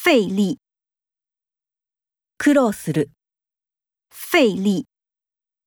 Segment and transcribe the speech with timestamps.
[0.00, 0.59] 费力，
[2.37, 3.11] 苦労する、
[4.09, 4.85] 费力，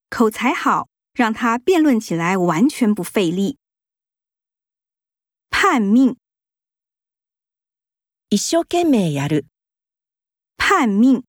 [0.09, 3.59] 口才好，让他辩论起来完全不费力。
[5.51, 6.17] 叛命，
[8.29, 9.47] 一生懸命やる、
[10.57, 11.25] 叛命，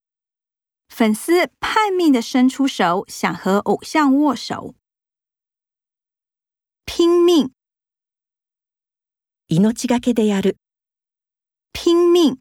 [0.88, 4.75] 粉丝叛命的伸出手，想和偶像握手。
[6.86, 7.52] 拼命，
[9.47, 10.57] 命がけでやる、
[11.71, 12.39] 拼命，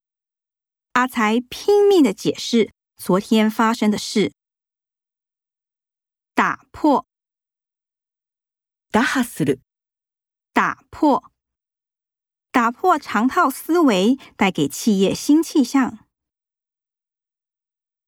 [0.93, 4.33] 阿才拼命的解释昨天发生的事。
[6.33, 7.05] 打破，
[8.91, 9.61] 打破する、
[10.53, 11.31] 打破，
[12.51, 16.05] 打破长套思维，带给企业新气象。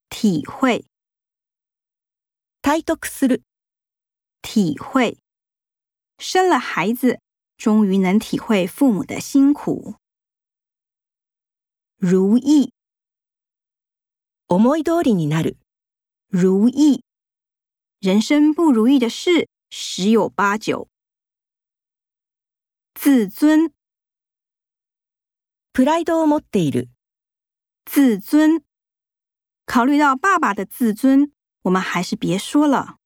[0.10, 0.86] 体会，
[2.62, 3.44] 体得する、
[4.42, 5.18] 体会，
[6.18, 7.22] 生了孩子，
[7.58, 9.96] 终于能体会父母的辛苦。
[11.98, 12.74] 如意，
[14.48, 15.58] 思い通りになる、
[16.32, 17.04] 如意，
[18.02, 20.88] 人生不如意的事十有八九。
[22.94, 23.72] 自尊，
[25.74, 26.90] プライドを持っている、
[27.86, 28.64] 自尊，
[29.66, 31.32] 考虑到爸爸的自尊，
[31.62, 32.98] 我们还是别说了。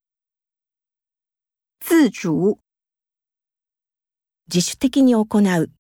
[1.80, 2.60] 自主，
[4.50, 5.72] 自主的に行う、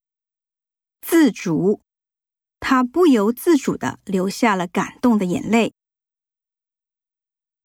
[1.01, 1.81] 自主，
[2.59, 5.73] 他不由自主的流下了感动的眼泪。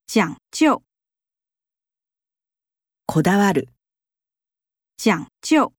[0.06, 0.82] 讲究，
[3.06, 3.68] こだわる、
[4.96, 5.72] 讲究，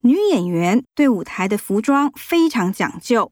[0.00, 3.31] 女演员对舞台的服装非常讲究。